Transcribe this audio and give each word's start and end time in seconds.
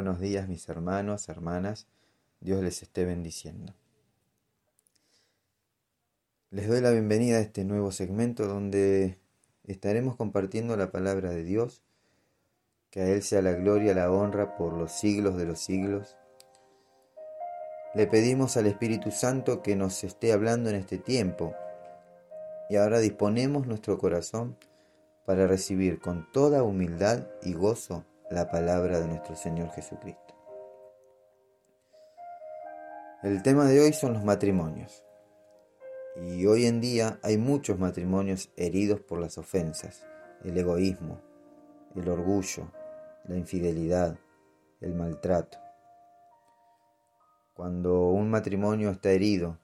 buenos 0.00 0.18
días 0.18 0.48
mis 0.48 0.66
hermanos, 0.70 1.28
hermanas. 1.28 1.86
Dios 2.40 2.62
les 2.62 2.80
esté 2.80 3.04
bendiciendo. 3.04 3.74
Les 6.50 6.66
doy 6.68 6.80
la 6.80 6.90
bienvenida 6.90 7.36
a 7.36 7.40
este 7.40 7.66
nuevo 7.66 7.92
segmento 7.92 8.46
donde 8.46 9.18
estaremos 9.64 10.16
compartiendo 10.16 10.74
la 10.78 10.90
palabra 10.90 11.28
de 11.28 11.44
Dios. 11.44 11.82
Que 12.88 13.02
a 13.02 13.08
Él 13.10 13.22
sea 13.22 13.42
la 13.42 13.52
gloria, 13.52 13.92
la 13.92 14.10
honra 14.10 14.56
por 14.56 14.72
los 14.72 14.90
siglos 14.90 15.36
de 15.36 15.44
los 15.44 15.60
siglos. 15.60 16.16
Le 17.94 18.06
pedimos 18.06 18.56
al 18.56 18.68
Espíritu 18.68 19.10
Santo 19.10 19.60
que 19.60 19.76
nos 19.76 20.02
esté 20.02 20.32
hablando 20.32 20.70
en 20.70 20.76
este 20.76 20.96
tiempo. 20.96 21.54
Y 22.70 22.76
ahora 22.76 23.00
disponemos 23.00 23.66
nuestro 23.66 23.98
corazón 23.98 24.56
para 25.26 25.46
recibir 25.46 26.00
con 26.00 26.26
toda 26.32 26.62
humildad 26.62 27.26
y 27.42 27.52
gozo 27.52 28.06
la 28.30 28.48
palabra 28.48 29.00
de 29.00 29.08
nuestro 29.08 29.34
Señor 29.34 29.70
Jesucristo. 29.72 30.34
El 33.24 33.42
tema 33.42 33.64
de 33.64 33.80
hoy 33.80 33.92
son 33.92 34.12
los 34.12 34.22
matrimonios. 34.22 35.04
Y 36.16 36.46
hoy 36.46 36.66
en 36.66 36.80
día 36.80 37.18
hay 37.24 37.38
muchos 37.38 37.80
matrimonios 37.80 38.52
heridos 38.56 39.00
por 39.00 39.18
las 39.18 39.36
ofensas, 39.36 40.06
el 40.44 40.56
egoísmo, 40.56 41.20
el 41.96 42.08
orgullo, 42.08 42.70
la 43.24 43.36
infidelidad, 43.36 44.16
el 44.80 44.94
maltrato. 44.94 45.58
Cuando 47.52 48.10
un 48.10 48.30
matrimonio 48.30 48.90
está 48.90 49.10
herido, 49.10 49.58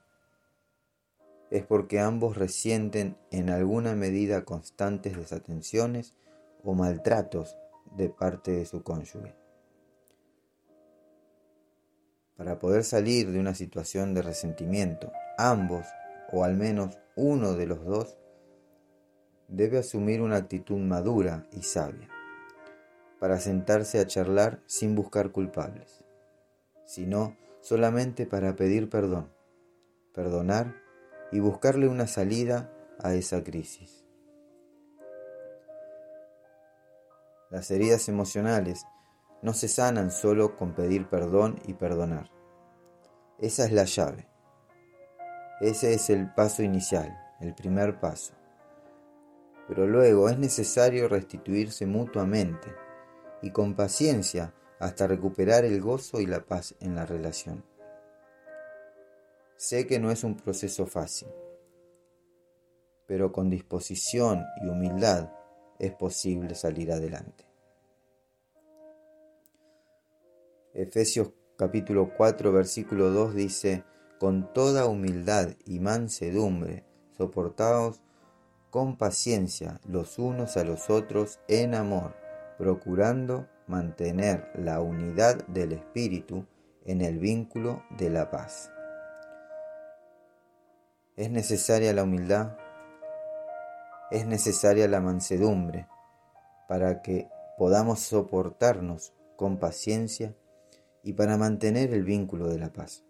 es 1.51 1.65
porque 1.65 2.01
ambos 2.01 2.37
resienten 2.37 3.17
en 3.31 3.49
alguna 3.49 3.95
medida 3.95 4.45
constantes 4.45 5.17
desatenciones 5.17 6.17
o 6.65 6.75
maltratos 6.75 7.57
de 7.97 8.11
parte 8.11 8.53
de 8.53 8.67
su 8.67 8.83
cónyuge. 8.83 9.35
Para 12.37 12.59
poder 12.59 12.85
salir 12.85 13.31
de 13.33 13.41
una 13.41 13.55
situación 13.55 14.13
de 14.13 14.23
resentimiento, 14.23 15.11
ambos, 15.39 15.87
o 16.33 16.45
al 16.45 16.55
menos 16.55 16.99
uno 17.17 17.55
de 17.55 17.67
los 17.67 17.85
dos, 17.85 18.19
debe 19.49 19.79
asumir 19.79 20.21
una 20.21 20.37
actitud 20.37 20.77
madura 20.77 21.47
y 21.53 21.63
sabia, 21.63 22.09
para 23.19 23.41
sentarse 23.41 24.01
a 24.01 24.07
charlar 24.07 24.63
sin 24.67 24.95
buscar 24.95 25.33
culpables, 25.33 26.05
sino 26.85 27.37
solamente 27.61 28.27
para 28.27 28.55
pedir 28.55 28.91
perdón, 28.91 29.33
perdonar 30.13 30.75
y 31.33 31.41
buscarle 31.41 31.89
una 31.89 32.07
salida 32.07 32.71
a 32.99 33.15
esa 33.15 33.43
crisis. 33.43 34.06
Las 37.51 37.71
heridas 37.71 38.09
emocionales 38.09 38.87
no 39.43 39.55
se 39.55 39.69
sanan 39.69 40.11
solo 40.11 40.57
con 40.57 40.75
pedir 40.75 41.09
perdón 41.09 41.61
y 41.67 41.75
perdonar. 41.75 42.31
Esa 43.39 43.65
es 43.67 43.73
la 43.73 43.85
llave. 43.85 44.29
Ese 45.61 45.95
es 45.95 46.11
el 46.11 46.33
paso 46.35 46.63
inicial, 46.63 47.17
el 47.41 47.55
primer 47.55 48.01
paso. 48.01 48.35
Pero 49.69 49.87
luego 49.87 50.29
es 50.29 50.39
necesario 50.39 51.09
restituirse 51.09 51.87
mutuamente 51.87 52.75
y 53.43 53.53
con 53.53 53.75
paciencia 53.75 54.53
hasta 54.81 55.07
recuperar 55.07 55.65
el 55.65 55.81
gozo 55.81 56.21
y 56.21 56.27
la 56.27 56.45
paz 56.45 56.75
en 56.81 56.95
la 56.95 57.07
relación. 57.07 57.65
Sé 59.57 59.87
que 59.87 59.99
no 59.99 60.11
es 60.11 60.25
un 60.25 60.37
proceso 60.37 60.87
fácil, 60.87 61.29
pero 63.07 63.33
con 63.33 63.49
disposición 63.49 64.45
y 64.63 64.69
humildad 64.69 65.31
es 65.79 65.93
posible 65.93 66.55
salir 66.55 66.93
adelante. 66.93 67.45
Efesios 70.75 71.31
capítulo 71.57 72.13
4 72.17 72.53
versículo 72.53 73.11
2 73.11 73.35
dice, 73.35 73.85
con 74.19 74.53
toda 74.53 74.87
humildad 74.87 75.51
y 75.65 75.81
mansedumbre, 75.81 76.85
soportaos 77.17 78.03
con 78.71 78.97
paciencia 78.99 79.81
los 79.89 80.19
unos 80.19 80.57
a 80.57 80.65
los 80.65 80.91
otros 80.91 81.41
en 81.49 81.75
amor, 81.75 82.15
procurando 82.59 83.49
mantener 83.67 84.51
la 84.55 84.81
unidad 84.81 85.47
del 85.47 85.73
Espíritu 85.73 86.47
en 86.85 87.01
el 87.01 87.19
vínculo 87.19 87.83
de 87.99 88.11
la 88.11 88.31
paz. 88.31 88.71
Es 91.17 91.31
necesaria 91.31 91.95
la 91.95 92.03
humildad 92.03 92.59
es 94.11 94.27
necesaria 94.27 94.87
la 94.89 95.01
mansedumbre 95.01 95.89
para 96.69 97.03
que 97.03 97.29
podamos 97.59 98.01
soportarnos 98.01 99.13
con 99.37 99.59
paciencia 99.59 100.35
y 101.03 101.13
para 101.15 101.37
mantener 101.37 101.93
el 101.93 102.05
vínculo 102.05 102.49
de 102.49 102.59
la 102.59 102.73
paz. 102.73 103.05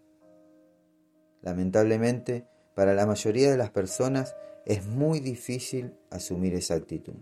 Lamentablemente, 1.41 2.47
para 2.75 2.93
la 2.93 3.05
mayoría 3.05 3.51
de 3.51 3.57
las 3.57 3.71
personas 3.71 4.35
es 4.65 4.85
muy 4.85 5.19
difícil 5.19 5.95
asumir 6.09 6.53
esa 6.55 6.75
actitud. 6.75 7.15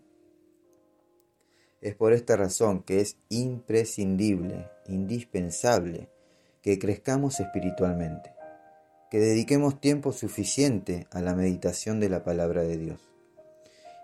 Es 1.81 1.95
por 1.95 2.13
esta 2.13 2.35
razón 2.35 2.81
que 2.81 3.01
es 3.01 3.17
imprescindible, 3.29 4.69
indispensable, 4.87 6.09
que 6.61 6.79
crezcamos 6.79 7.39
espiritualmente, 7.39 8.33
que 9.11 9.19
dediquemos 9.19 9.79
tiempo 9.79 10.11
suficiente 10.11 11.07
a 11.11 11.21
la 11.21 11.35
meditación 11.35 11.99
de 11.99 12.09
la 12.09 12.23
palabra 12.23 12.63
de 12.63 12.77
Dios 12.77 13.14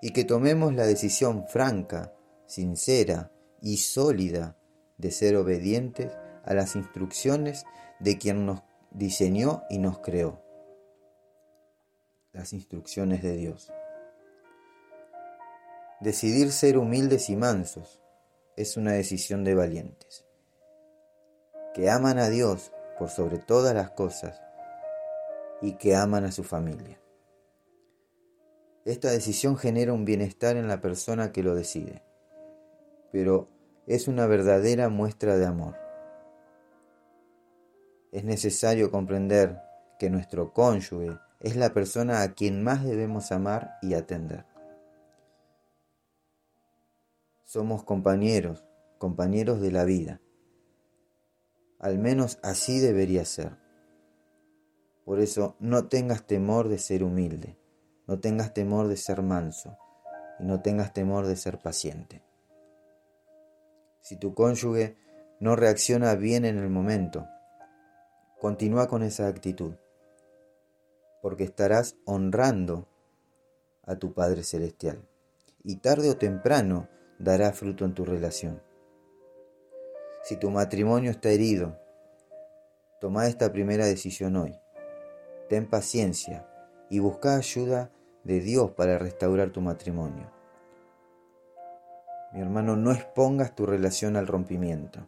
y 0.02 0.12
que 0.12 0.26
tomemos 0.26 0.74
la 0.74 0.86
decisión 0.86 1.48
franca, 1.48 2.14
sincera 2.48 3.32
y 3.62 3.78
sólida 3.78 4.58
de 4.98 5.12
ser 5.12 5.36
obedientes 5.36 6.12
a 6.44 6.54
las 6.54 6.76
instrucciones 6.76 7.66
de 8.00 8.18
quien 8.18 8.46
nos 8.46 8.64
diseñó 8.90 9.64
y 9.70 9.78
nos 9.78 10.00
creó. 10.00 10.42
Las 12.34 12.54
instrucciones 12.54 13.22
de 13.22 13.38
Dios. 13.38 13.72
Decidir 16.00 16.52
ser 16.52 16.78
humildes 16.78 17.30
y 17.30 17.36
mansos 17.36 18.02
es 18.56 18.76
una 18.76 18.94
decisión 18.94 19.44
de 19.44 19.54
valientes, 19.54 20.26
que 21.74 21.90
aman 21.90 22.18
a 22.18 22.30
Dios 22.30 22.72
por 22.98 23.10
sobre 23.10 23.38
todas 23.38 23.76
las 23.76 23.92
cosas 23.92 24.42
y 25.62 25.74
que 25.74 25.96
aman 25.96 26.26
a 26.26 26.32
su 26.32 26.44
familia. 26.44 27.01
Esta 28.84 29.12
decisión 29.12 29.58
genera 29.58 29.94
un 29.94 30.06
bienestar 30.06 30.58
en 30.58 30.68
la 30.68 30.82
persona 30.82 31.32
que 31.32 31.44
lo 31.44 31.54
decide, 31.54 32.02
pero 33.12 33.48
es 33.86 34.08
una 34.08 34.26
verdadera 34.26 34.90
muestra 34.90 35.38
de 35.38 35.46
amor. 35.46 35.76
Es 38.12 38.24
necesario 38.24 38.90
comprender 38.90 39.62
que 40.00 40.10
nuestro 40.10 40.52
cónyuge 40.52 41.20
es 41.40 41.56
la 41.56 41.74
persona 41.74 42.24
a 42.24 42.34
quien 42.34 42.64
más 42.64 42.84
debemos 42.84 43.32
amar 43.32 43.78
y 43.84 43.94
atender. 43.94 44.46
Somos 47.44 47.84
compañeros, 47.84 48.66
compañeros 48.98 49.62
de 49.62 49.72
la 49.72 49.84
vida. 49.84 50.22
Al 51.78 52.00
menos 52.00 52.40
así 52.42 52.80
debería 52.80 53.26
ser. 53.26 53.58
Por 55.06 55.20
eso 55.20 55.56
no 55.60 55.88
tengas 55.88 56.26
temor 56.26 56.68
de 56.68 56.80
ser 56.80 57.04
humilde 57.04 57.61
no 58.12 58.20
tengas 58.20 58.54
temor 58.54 58.90
de 58.90 58.98
ser 58.98 59.22
manso 59.22 59.78
y 60.38 60.44
no 60.44 60.62
tengas 60.62 60.92
temor 60.92 61.28
de 61.28 61.38
ser 61.38 61.60
paciente. 61.60 62.22
Si 64.02 64.18
tu 64.18 64.34
cónyuge 64.34 64.98
no 65.40 65.56
reacciona 65.56 66.14
bien 66.16 66.44
en 66.44 66.58
el 66.58 66.68
momento, 66.68 67.26
continúa 68.38 68.90
con 68.90 69.02
esa 69.02 69.28
actitud, 69.28 69.76
porque 71.22 71.46
estarás 71.46 71.96
honrando 72.04 72.86
a 73.84 73.96
tu 73.96 74.14
Padre 74.14 74.44
Celestial 74.44 75.08
y 75.64 75.78
tarde 75.78 76.10
o 76.10 76.18
temprano 76.18 76.90
dará 77.18 77.54
fruto 77.54 77.86
en 77.86 77.94
tu 77.94 78.04
relación. 78.04 78.62
Si 80.22 80.36
tu 80.36 80.52
matrimonio 80.52 81.12
está 81.12 81.30
herido, 81.30 81.80
toma 83.00 83.28
esta 83.28 83.54
primera 83.54 83.86
decisión 83.86 84.36
hoy. 84.36 84.54
Ten 85.48 85.66
paciencia 85.70 86.46
y 86.90 87.00
busca 87.00 87.38
ayuda 87.38 87.90
de 88.24 88.40
Dios 88.40 88.72
para 88.72 88.98
restaurar 88.98 89.52
tu 89.52 89.62
matrimonio. 89.62 90.32
Mi 92.34 92.42
hermano, 92.42 92.76
no 92.78 92.92
expongas 92.92 93.56
tu 93.56 93.66
relación 93.66 94.16
al 94.16 94.28
rompimiento. 94.28 95.08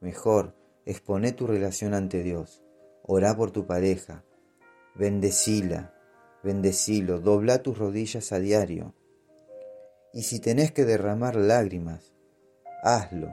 Mejor, 0.00 0.54
expone 0.86 1.32
tu 1.32 1.46
relación 1.46 1.94
ante 1.94 2.22
Dios. 2.22 2.64
Orá 3.02 3.36
por 3.36 3.50
tu 3.50 3.66
pareja. 3.66 4.24
Bendecila, 4.94 5.92
bendecilo, 6.42 7.20
dobla 7.20 7.62
tus 7.62 7.76
rodillas 7.76 8.32
a 8.32 8.38
diario. 8.38 8.94
Y 10.14 10.22
si 10.22 10.40
tenés 10.40 10.72
que 10.72 10.84
derramar 10.84 11.36
lágrimas, 11.36 12.14
hazlo, 12.82 13.28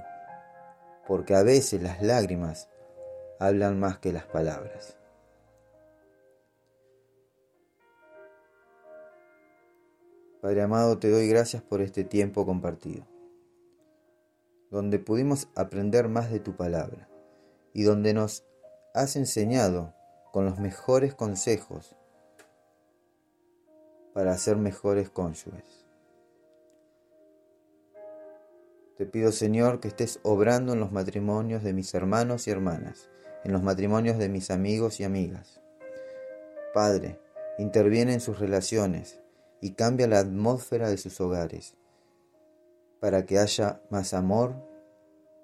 porque 1.07 1.35
a 1.35 1.43
veces 1.43 1.81
las 1.81 2.01
lágrimas 2.01 2.69
hablan 3.39 3.79
más 3.79 3.97
que 3.99 4.13
las 4.13 4.25
palabras. 4.25 4.98
Padre 10.41 10.61
amado, 10.61 10.97
te 10.99 11.09
doy 11.09 11.27
gracias 11.27 11.61
por 11.61 11.81
este 11.81 12.03
tiempo 12.03 12.45
compartido. 12.45 13.05
donde 14.71 14.99
pudimos 14.99 15.47
aprender 15.55 16.09
más 16.09 16.31
de 16.31 16.39
tu 16.39 16.55
palabra 16.55 17.09
y 17.73 17.81
donde 17.81 18.13
nos 18.13 18.45
has 18.93 19.15
enseñado 19.15 19.95
con 20.31 20.45
los 20.45 20.59
mejores 20.59 21.15
consejos 21.15 21.95
para 24.13 24.37
ser 24.37 24.57
mejores 24.57 25.09
cónyuges. 25.09 25.87
Te 28.95 29.07
pido 29.07 29.31
Señor 29.31 29.79
que 29.79 29.87
estés 29.87 30.19
obrando 30.21 30.73
en 30.73 30.79
los 30.79 30.91
matrimonios 30.91 31.63
de 31.63 31.73
mis 31.73 31.93
hermanos 31.95 32.47
y 32.47 32.51
hermanas, 32.51 33.09
en 33.43 33.53
los 33.53 33.63
matrimonios 33.63 34.19
de 34.19 34.29
mis 34.29 34.51
amigos 34.51 34.99
y 34.99 35.03
amigas. 35.03 35.61
Padre, 36.75 37.19
interviene 37.57 38.13
en 38.13 38.19
sus 38.19 38.39
relaciones 38.39 39.18
y 39.61 39.73
cambia 39.73 40.07
la 40.07 40.19
atmósfera 40.19 40.89
de 40.89 40.97
sus 40.97 41.19
hogares 41.21 41.75
para 42.99 43.25
que 43.25 43.39
haya 43.39 43.81
más 43.89 44.13
amor, 44.13 44.55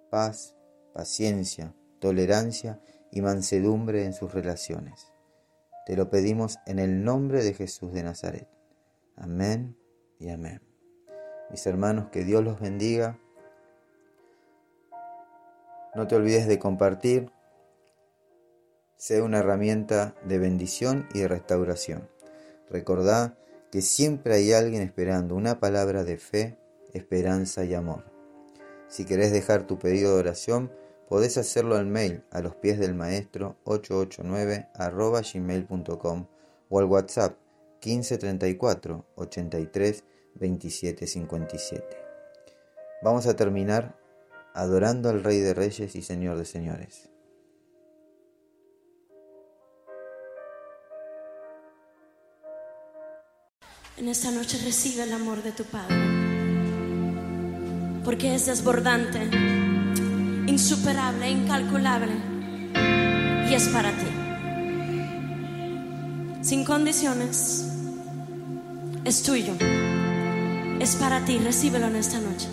paz, 0.10 0.56
paciencia, 0.94 1.74
tolerancia 2.00 2.80
y 3.12 3.22
mansedumbre 3.22 4.06
en 4.06 4.14
sus 4.14 4.34
relaciones. 4.34 5.12
Te 5.86 5.96
lo 5.96 6.10
pedimos 6.10 6.58
en 6.66 6.80
el 6.80 7.04
nombre 7.04 7.44
de 7.44 7.54
Jesús 7.54 7.94
de 7.94 8.04
Nazaret. 8.04 8.48
Amén 9.16 9.78
y 10.20 10.30
amén. 10.30 10.62
Mis 11.50 11.66
hermanos, 11.68 12.10
que 12.12 12.24
Dios 12.24 12.44
los 12.44 12.60
bendiga. 12.60 13.20
No 15.94 16.08
te 16.08 16.16
olvides 16.16 16.48
de 16.48 16.60
compartir. 16.60 17.32
Sea 18.98 19.24
una 19.24 19.40
herramienta 19.40 20.16
de 20.24 20.40
bendición 20.40 21.08
y 21.14 21.20
de 21.20 21.28
restauración. 21.28 22.10
Recordá 22.70 23.38
que 23.75 23.81
siempre 23.81 24.36
hay 24.36 24.54
alguien 24.54 24.81
esperando 24.81 25.36
una 25.36 25.60
palabra 25.60 26.06
de 26.06 26.18
fe, 26.18 26.57
esperanza 26.94 27.66
y 27.66 27.74
amor. 27.74 28.06
Si 28.88 29.04
querés 29.04 29.33
dejar 29.33 29.68
tu 29.68 29.77
pedido 29.77 30.13
de 30.13 30.19
oración, 30.22 30.72
podés 31.10 31.38
hacerlo 31.38 31.75
al 31.75 31.86
mail 31.86 32.24
a 32.31 32.39
los 32.39 32.56
pies 32.56 32.80
del 32.80 32.95
maestro 32.95 33.57
889 33.66 34.69
gmail.com 35.33 36.25
o 36.69 36.80
al 36.80 36.86
WhatsApp 36.86 37.38
1534 37.86 39.07
83 39.16 40.04
27 40.36 41.06
57. 41.06 41.86
Vamos 43.04 43.27
a 43.27 43.36
terminar 43.36 44.00
adorando 44.54 45.10
al 45.10 45.22
Rey 45.22 45.42
de 45.42 45.54
Reyes 45.54 45.95
y 45.98 46.01
Señor 46.01 46.38
de 46.38 46.45
Señores. 46.45 47.10
En 53.98 54.10
esta 54.10 54.30
noche 54.30 54.60
recibe 54.66 55.04
el 55.04 55.14
amor 55.14 55.42
de 55.42 55.54
tu 55.54 55.64
Padre, 55.64 55.96
porque 58.04 58.36
es 58.36 58.46
desbordante, 58.46 59.30
insuperable, 60.48 61.32
incalculable, 61.32 62.12
y 63.50 63.54
es 63.54 63.70
para 63.70 63.92
ti. 63.92 64.08
Sin 66.42 66.66
condiciones, 66.66 67.72
es 69.06 69.24
tuyo, 69.24 69.54
es 70.82 70.96
para 70.98 71.24
ti, 71.24 71.38
recíbelo 71.38 71.88
en 71.88 71.96
esta 71.96 72.20
noche. 72.20 72.50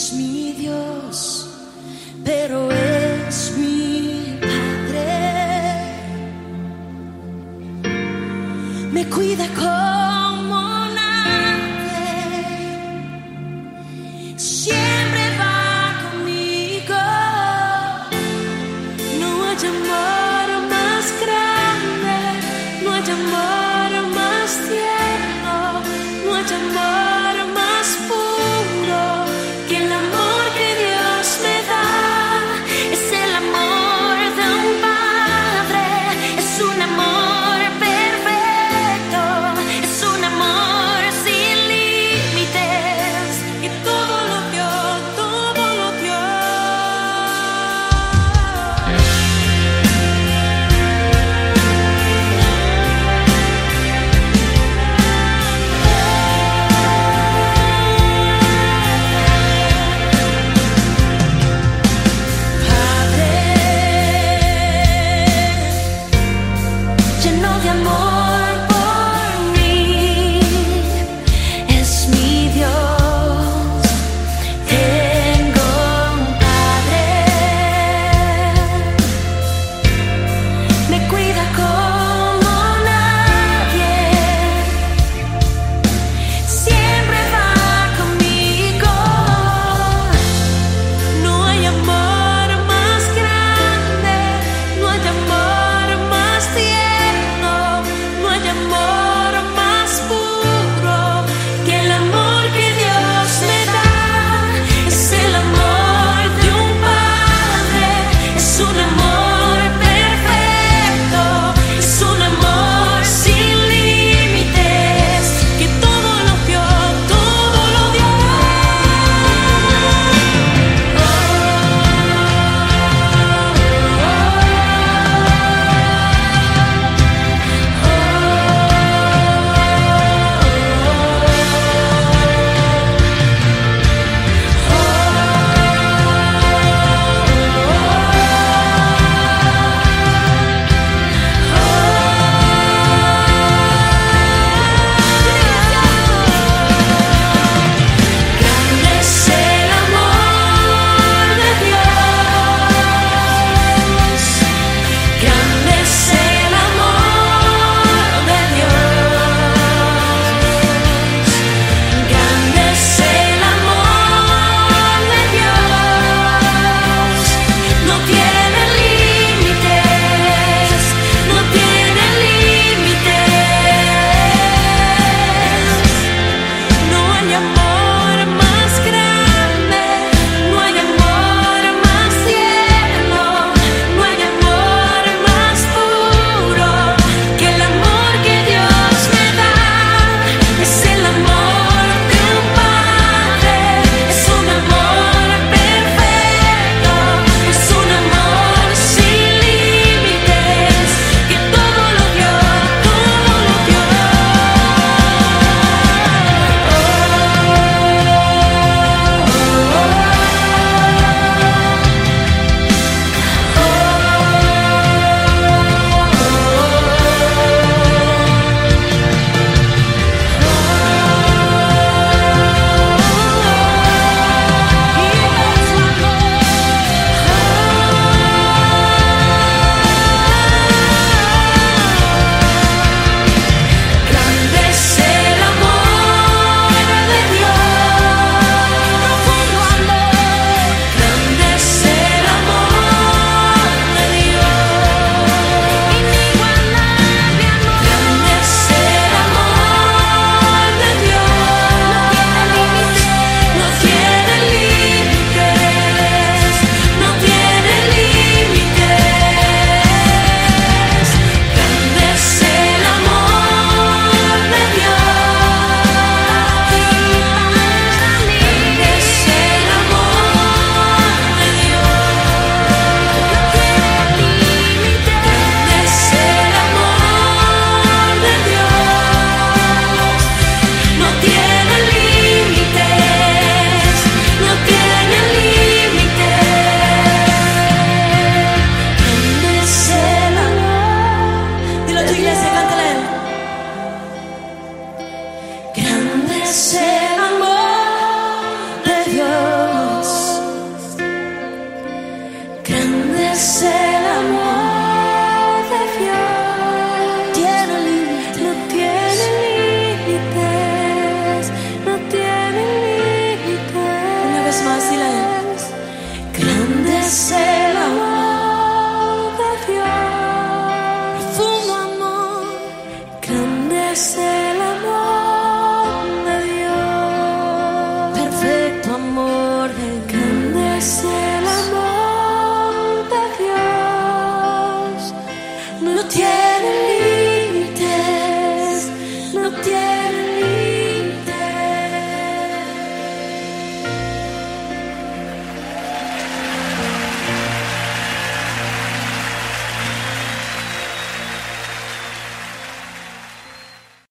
Es 0.00 0.14
mi 0.14 0.52
Dios, 0.52 1.46
pero 2.24 2.70
es 2.72 3.52
mi 3.58 4.38
Padre. 4.40 5.12
Me 8.92 9.04
cuida 9.10 9.46